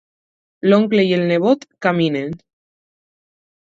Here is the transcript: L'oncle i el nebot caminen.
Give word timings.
L'oncle 0.69 1.05
i 1.11 1.13
el 1.19 1.23
nebot 1.33 1.69
caminen. 1.89 2.37